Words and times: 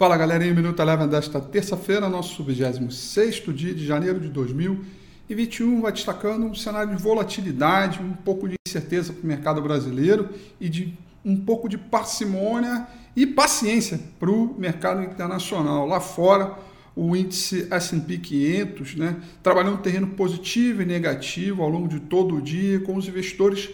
Fala 0.00 0.16
galerinha, 0.16 0.54
Minuto 0.54 0.80
Eleven 0.80 1.06
desta 1.06 1.38
terça-feira, 1.38 2.08
nosso 2.08 2.42
26 2.42 3.42
dia 3.54 3.74
de 3.74 3.84
janeiro 3.84 4.18
de 4.18 4.30
2021, 4.30 5.82
vai 5.82 5.92
destacando 5.92 6.46
um 6.46 6.54
cenário 6.54 6.96
de 6.96 7.02
volatilidade, 7.02 8.00
um 8.00 8.14
pouco 8.14 8.48
de 8.48 8.54
incerteza 8.66 9.12
para 9.12 9.22
o 9.22 9.26
mercado 9.26 9.60
brasileiro 9.60 10.30
e 10.58 10.70
de 10.70 10.96
um 11.22 11.36
pouco 11.36 11.68
de 11.68 11.76
parcimônia 11.76 12.86
e 13.14 13.26
paciência 13.26 14.00
para 14.18 14.30
o 14.30 14.54
mercado 14.58 15.02
internacional. 15.02 15.86
Lá 15.86 16.00
fora, 16.00 16.56
o 16.96 17.14
índice 17.14 17.68
S&P 17.70 18.16
500, 18.16 18.94
né, 18.94 19.16
trabalhando 19.42 19.74
um 19.74 19.82
terreno 19.82 20.06
positivo 20.06 20.80
e 20.80 20.86
negativo 20.86 21.62
ao 21.62 21.68
longo 21.68 21.86
de 21.86 22.00
todo 22.00 22.36
o 22.36 22.40
dia, 22.40 22.80
com 22.80 22.96
os 22.96 23.06
investidores 23.06 23.68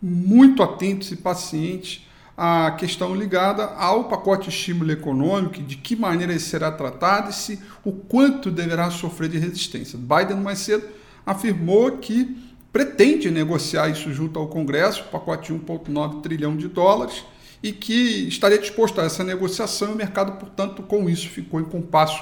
muito 0.00 0.62
atentos 0.62 1.10
e 1.10 1.16
pacientes 1.16 2.06
a 2.44 2.72
questão 2.72 3.14
ligada 3.14 3.66
ao 3.76 4.08
pacote 4.08 4.48
estímulo 4.48 4.90
econômico, 4.90 5.62
de 5.62 5.76
que 5.76 5.94
maneira 5.94 6.32
ele 6.32 6.40
será 6.40 6.72
tratado 6.72 7.30
e 7.30 7.32
se 7.32 7.60
o 7.84 7.92
quanto 7.92 8.50
deverá 8.50 8.90
sofrer 8.90 9.28
de 9.28 9.38
resistência. 9.38 9.96
Biden 9.96 10.38
mais 10.38 10.58
cedo 10.58 10.84
afirmou 11.24 11.98
que 11.98 12.36
pretende 12.72 13.30
negociar 13.30 13.90
isso 13.90 14.12
junto 14.12 14.40
ao 14.40 14.48
Congresso, 14.48 15.04
pacote 15.04 15.52
de 15.52 15.58
1,9 15.60 16.20
trilhão 16.20 16.56
de 16.56 16.66
dólares, 16.66 17.24
e 17.62 17.70
que 17.70 18.26
estaria 18.26 18.58
disposto 18.58 19.00
a 19.00 19.04
essa 19.04 19.22
negociação 19.22 19.90
e 19.90 19.92
o 19.92 19.96
mercado, 19.96 20.32
portanto, 20.32 20.82
com 20.82 21.08
isso 21.08 21.28
ficou 21.28 21.60
em 21.60 21.64
compasso 21.64 22.20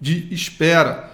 de 0.00 0.32
espera. 0.32 1.10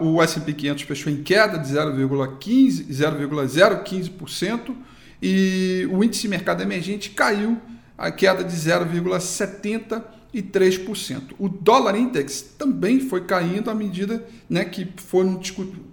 Uh, 0.00 0.04
o 0.04 0.20
S&P 0.20 0.52
500 0.52 0.82
fechou 0.82 1.12
em 1.12 1.22
queda 1.22 1.58
de 1.58 1.68
0,15, 1.72 2.88
0,015%, 2.88 4.74
e 5.22 5.86
o 5.90 6.02
índice 6.02 6.22
de 6.22 6.28
mercado 6.28 6.62
emergente 6.62 7.10
caiu 7.10 7.58
a 7.96 8.10
queda 8.10 8.42
de 8.42 8.56
0,73%. 8.56 11.34
O 11.38 11.48
dólar 11.48 11.96
index 11.96 12.42
também 12.58 12.98
foi 13.00 13.24
caindo 13.24 13.70
à 13.70 13.74
medida 13.74 14.26
né, 14.50 14.64
que 14.64 14.88
foram 14.96 15.40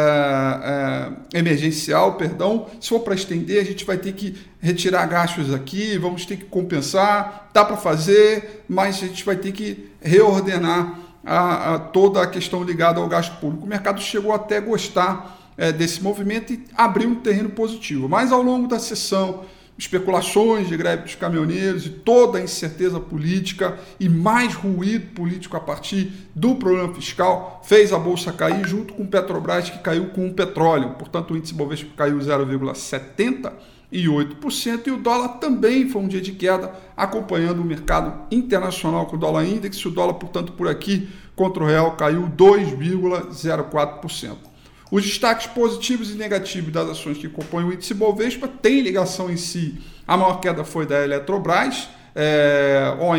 é, 1.33 1.39
emergencial, 1.39 2.15
perdão, 2.15 2.67
se 2.81 2.89
for 2.89 3.01
para 3.01 3.15
estender, 3.15 3.61
a 3.61 3.65
gente 3.65 3.85
vai 3.85 3.97
ter 3.97 4.13
que 4.13 4.37
retirar 4.61 5.07
gastos 5.07 5.53
aqui, 5.53 5.99
vamos 5.99 6.25
ter 6.27 6.37
que 6.37 6.45
compensar, 6.45 7.51
dá 7.53 7.65
para 7.65 7.77
fazer, 7.77 8.65
mas 8.69 8.97
a 8.97 9.07
gente 9.07 9.25
vai 9.25 9.37
ter 9.37 9.53
que 9.53 9.91
reordenar 10.01 10.99
a, 11.25 11.75
a 11.75 11.79
toda 11.79 12.23
a 12.23 12.27
questão 12.27 12.63
ligada 12.63 13.01
ao 13.01 13.09
gasto 13.09 13.39
público. 13.39 13.65
O 13.65 13.69
mercado 13.69 14.01
chegou 14.01 14.33
até 14.33 14.59
a 14.59 14.61
gostar 14.61 15.53
é, 15.57 15.73
desse 15.73 16.03
movimento 16.03 16.53
e 16.53 16.65
abriu 16.75 17.09
um 17.09 17.17
terreno 17.17 17.51
positivo. 17.51 18.09
Mas 18.09 18.33
ao 18.33 18.43
longo 18.43 18.67
da 18.67 18.79
sessão, 18.79 19.45
especulações 19.79 20.69
de 20.69 20.77
greve 20.77 21.05
dos 21.05 21.15
caminhoneiros 21.15 21.87
e 21.87 21.91
toda 21.91 22.39
a 22.39 22.43
incerteza 22.43 23.01
política 23.01 23.79
e 23.99 24.09
mais 24.09 24.55
ruído 24.55 25.15
político 25.15 25.57
a 25.57 25.61
partir 25.61 26.13
do 26.35 26.57
problema 26.57 26.93
fiscal 26.95 27.63
fez 27.65 27.93
a 27.93 27.99
bolsa 27.99 28.33
cair 28.33 28.67
junto 28.67 28.95
com 28.95 29.03
o 29.03 29.09
Petrobras 29.09 29.71
que 29.71 29.79
caiu 29.79 30.11
com 30.11 30.27
o 30.27 30.35
petróleo. 30.35 30.91
Portanto, 30.91 31.33
o 31.33 31.37
índice 31.37 31.55
Bovespa 31.55 31.91
caiu 31.97 32.19
0,70 32.19 33.53
e 33.93 34.07
8%, 34.07 34.87
e 34.87 34.91
o 34.91 34.97
dólar 34.97 35.37
também 35.39 35.87
foi 35.87 36.01
um 36.01 36.09
dia 36.09 36.23
de 36.23 36.33
queda, 36.33 36.73
acompanhando 36.97 37.61
o 37.61 37.65
mercado 37.65 38.23
internacional 38.31 39.05
com 39.05 39.17
o 39.17 39.19
dólar 39.19 39.45
índice. 39.45 39.87
O 39.87 39.91
dólar, 39.91 40.15
portanto, 40.15 40.53
por 40.53 40.67
aqui 40.67 41.11
contra 41.37 41.63
o 41.63 41.67
real 41.67 41.93
caiu 41.93 42.27
2,04%. 42.35 44.52
Os 44.93 45.05
destaques 45.07 45.47
positivos 45.47 46.11
e 46.11 46.19
negativos 46.19 46.71
das 46.71 46.91
ações 46.91 47.17
que 47.17 47.27
compõem 47.27 47.65
o 47.65 47.73
índice 47.73 47.95
Bovespa 47.95 48.47
têm 48.47 48.83
ligação 48.83 49.31
em 49.31 49.39
si. 49.39 49.81
A 50.07 50.19
maior 50.19 50.39
queda 50.39 50.65
foi 50.65 50.85
da 50.85 51.03
Eletrobras, 51.03 51.89
é, 52.15 52.95
ON, 53.01 53.17